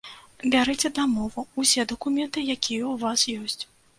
Бярыце 0.53 0.89
дамову, 0.99 1.43
усе 1.63 1.85
дакументы, 1.93 2.39
якія 2.55 2.83
ў 2.95 3.05
вас 3.05 3.29
ёсць. 3.45 3.63